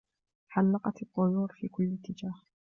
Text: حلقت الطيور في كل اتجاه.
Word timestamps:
حلقت 0.49 1.01
الطيور 1.01 1.51
في 1.55 1.67
كل 1.67 1.93
اتجاه. 2.03 2.41